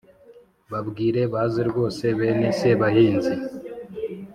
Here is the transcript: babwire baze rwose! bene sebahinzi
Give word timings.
babwire 0.71 1.21
baze 1.33 1.61
rwose! 1.69 2.03
bene 2.17 2.49
sebahinzi 2.59 3.33